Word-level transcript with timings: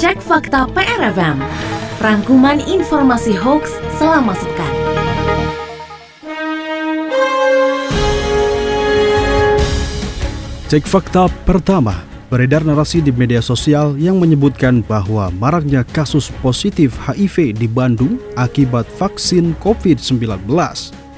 Cek 0.00 0.18
fakta 0.26 0.66
PRFM. 0.74 1.38
Rangkuman 2.02 2.58
informasi 2.66 3.36
hoax 3.38 3.70
selama 3.94 4.34
sepekan. 4.34 4.74
Cek 10.66 10.82
fakta 10.82 11.30
pertama, 11.46 12.02
beredar 12.26 12.66
narasi 12.66 12.98
di 12.98 13.14
media 13.14 13.38
sosial 13.38 13.94
yang 13.94 14.18
menyebutkan 14.18 14.82
bahwa 14.82 15.30
maraknya 15.30 15.86
kasus 15.94 16.26
positif 16.42 16.98
HIV 17.06 17.54
di 17.54 17.70
Bandung 17.70 18.18
akibat 18.34 18.90
vaksin 18.98 19.54
COVID-19. 19.62 20.42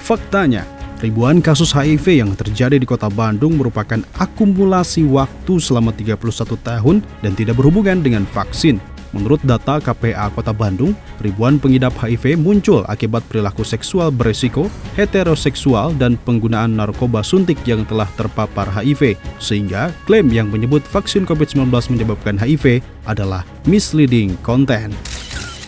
Faktanya, 0.02 0.68
ribuan 1.02 1.42
kasus 1.42 1.74
HIV 1.74 2.22
yang 2.22 2.30
terjadi 2.38 2.78
di 2.78 2.86
kota 2.86 3.10
Bandung 3.10 3.58
merupakan 3.58 3.98
akumulasi 4.16 5.02
waktu 5.10 5.58
selama 5.58 5.90
31 5.90 6.14
tahun 6.62 7.02
dan 7.20 7.32
tidak 7.34 7.58
berhubungan 7.58 8.00
dengan 8.00 8.22
vaksin. 8.30 8.78
Menurut 9.12 9.44
data 9.44 9.76
KPA 9.76 10.32
Kota 10.32 10.56
Bandung, 10.56 10.96
ribuan 11.20 11.60
pengidap 11.60 11.92
HIV 12.00 12.40
muncul 12.40 12.80
akibat 12.88 13.20
perilaku 13.28 13.60
seksual 13.60 14.08
beresiko, 14.08 14.72
heteroseksual, 14.96 15.92
dan 16.00 16.16
penggunaan 16.16 16.80
narkoba 16.80 17.20
suntik 17.20 17.60
yang 17.68 17.84
telah 17.84 18.08
terpapar 18.16 18.72
HIV. 18.72 19.20
Sehingga 19.36 19.92
klaim 20.08 20.32
yang 20.32 20.48
menyebut 20.48 20.80
vaksin 20.88 21.28
COVID-19 21.28 21.68
menyebabkan 21.92 22.40
HIV 22.40 22.80
adalah 23.04 23.44
misleading 23.68 24.32
content. 24.40 24.96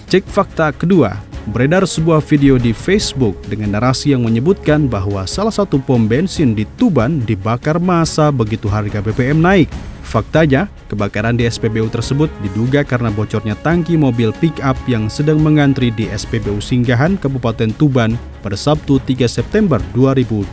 Cek 0.08 0.24
fakta 0.24 0.72
kedua, 0.72 1.20
beredar 1.50 1.84
sebuah 1.84 2.24
video 2.24 2.56
di 2.56 2.72
Facebook 2.72 3.36
dengan 3.48 3.76
narasi 3.76 4.16
yang 4.16 4.24
menyebutkan 4.24 4.88
bahwa 4.88 5.28
salah 5.28 5.52
satu 5.52 5.76
pom 5.76 6.08
bensin 6.08 6.56
di 6.56 6.64
Tuban 6.80 7.20
dibakar 7.20 7.76
massa 7.76 8.32
begitu 8.32 8.70
harga 8.70 9.04
BBM 9.04 9.40
naik. 9.40 9.68
Faktanya, 10.04 10.68
kebakaran 10.92 11.34
di 11.34 11.48
SPBU 11.48 11.88
tersebut 11.88 12.28
diduga 12.44 12.84
karena 12.84 13.08
bocornya 13.08 13.56
tangki 13.64 13.96
mobil 13.96 14.30
pick-up 14.36 14.76
yang 14.84 15.08
sedang 15.08 15.40
mengantri 15.40 15.88
di 15.90 16.06
SPBU 16.12 16.60
Singgahan 16.60 17.16
Kabupaten 17.16 17.72
Tuban 17.74 18.14
pada 18.44 18.54
Sabtu 18.54 19.00
3 19.00 19.24
September 19.26 19.80
2022 19.96 20.52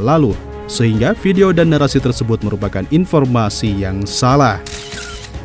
lalu, 0.00 0.32
sehingga 0.66 1.12
video 1.20 1.52
dan 1.52 1.68
narasi 1.70 2.00
tersebut 2.00 2.40
merupakan 2.40 2.82
informasi 2.88 3.76
yang 3.76 4.08
salah. 4.08 4.58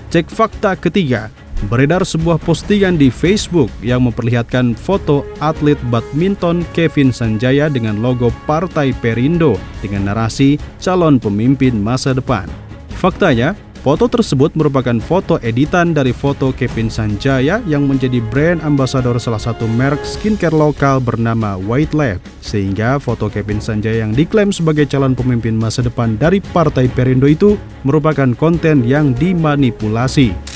Cek 0.09 0.31
fakta 0.31 0.79
ketiga, 0.79 1.27
beredar 1.67 2.03
sebuah 2.03 2.39
postingan 2.41 2.99
di 2.99 3.07
Facebook 3.13 3.67
yang 3.83 4.07
memperlihatkan 4.07 4.75
foto 4.75 5.27
atlet 5.43 5.79
badminton 5.91 6.63
Kevin 6.71 7.11
Sanjaya 7.11 7.67
dengan 7.67 7.99
logo 7.99 8.31
Partai 8.45 8.95
Perindo 8.97 9.59
dengan 9.83 10.11
narasi 10.11 10.59
calon 10.79 11.19
pemimpin 11.19 11.75
masa 11.79 12.15
depan. 12.15 12.47
Faktanya, 12.95 13.51
foto 13.83 14.07
tersebut 14.07 14.55
merupakan 14.55 14.95
foto 15.03 15.35
editan 15.43 15.91
dari 15.91 16.15
foto 16.15 16.55
Kevin 16.55 16.87
Sanjaya 16.87 17.59
yang 17.67 17.83
menjadi 17.83 18.23
brand 18.31 18.63
ambassador 18.63 19.19
salah 19.19 19.43
satu 19.43 19.67
merek 19.67 19.99
skincare 20.07 20.55
lokal 20.55 21.03
bernama 21.03 21.59
White 21.59 21.91
Lab. 21.91 22.23
Sehingga 22.39 22.95
foto 23.03 23.27
Kevin 23.27 23.59
Sanjaya 23.59 24.07
yang 24.07 24.15
diklaim 24.15 24.55
sebagai 24.55 24.87
calon 24.87 25.11
pemimpin 25.11 25.59
masa 25.59 25.83
depan 25.83 26.15
dari 26.15 26.39
Partai 26.39 26.87
Perindo 26.87 27.27
itu 27.27 27.59
merupakan 27.83 28.31
konten 28.39 28.87
yang 28.87 29.11
dimanipulasi. 29.11 30.52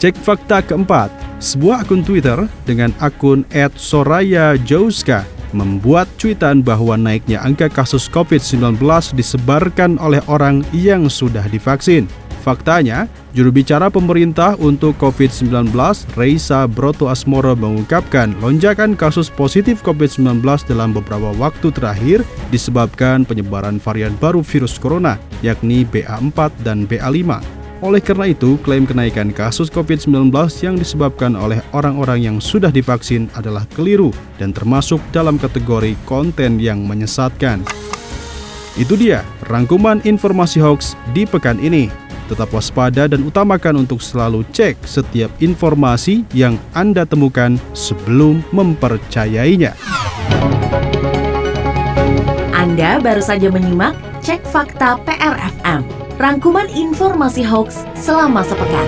Cek 0.00 0.16
fakta 0.16 0.64
keempat, 0.64 1.12
sebuah 1.44 1.84
akun 1.84 2.00
Twitter 2.00 2.48
dengan 2.64 2.88
akun 3.04 3.44
@soraya_jauska 3.52 5.28
membuat 5.52 6.08
cuitan 6.16 6.64
bahwa 6.64 6.96
naiknya 6.96 7.44
angka 7.44 7.68
kasus 7.68 8.08
COVID-19 8.08 8.80
disebarkan 9.12 10.00
oleh 10.00 10.24
orang 10.24 10.64
yang 10.72 11.12
sudah 11.12 11.44
divaksin. 11.52 12.08
Faktanya, 12.40 13.04
juru 13.36 13.52
bicara 13.52 13.92
pemerintah 13.92 14.56
untuk 14.56 14.96
COVID-19, 14.96 15.68
Reisa 16.16 16.64
Broto 16.64 17.12
Asmoro 17.12 17.52
mengungkapkan 17.52 18.32
lonjakan 18.40 18.96
kasus 18.96 19.28
positif 19.28 19.84
COVID-19 19.84 20.40
dalam 20.64 20.96
beberapa 20.96 21.36
waktu 21.36 21.68
terakhir 21.76 22.24
disebabkan 22.48 23.28
penyebaran 23.28 23.76
varian 23.76 24.16
baru 24.16 24.40
virus 24.40 24.80
corona, 24.80 25.20
yakni 25.44 25.84
BA4 25.84 26.48
dan 26.64 26.88
BA5. 26.88 27.59
Oleh 27.80 28.04
karena 28.04 28.28
itu, 28.28 28.60
klaim 28.60 28.84
kenaikan 28.84 29.32
kasus 29.32 29.72
COVID-19 29.72 30.28
yang 30.60 30.76
disebabkan 30.76 31.32
oleh 31.32 31.64
orang-orang 31.72 32.20
yang 32.20 32.36
sudah 32.36 32.68
divaksin 32.68 33.32
adalah 33.32 33.64
keliru 33.72 34.12
dan 34.36 34.52
termasuk 34.52 35.00
dalam 35.16 35.40
kategori 35.40 35.96
konten 36.04 36.60
yang 36.60 36.84
menyesatkan. 36.84 37.64
Itu 38.76 39.00
dia 39.00 39.24
rangkuman 39.48 40.04
informasi 40.04 40.60
hoax 40.60 40.92
di 41.16 41.24
pekan 41.24 41.56
ini. 41.56 41.88
Tetap 42.28 42.52
waspada 42.52 43.08
dan 43.08 43.24
utamakan 43.24 43.82
untuk 43.82 44.04
selalu 44.04 44.44
cek 44.52 44.84
setiap 44.84 45.32
informasi 45.40 46.22
yang 46.36 46.60
Anda 46.76 47.08
temukan 47.08 47.56
sebelum 47.72 48.44
mempercayainya. 48.52 49.72
Anda 52.52 53.00
baru 53.00 53.24
saja 53.24 53.48
menyimak 53.48 53.96
Cek 54.20 54.46
Fakta 54.46 55.00
PRFM 55.02 55.99
rangkuman 56.20 56.68
informasi 56.68 57.40
hoax 57.40 57.80
selama 57.96 58.44
sepekan. 58.44 58.84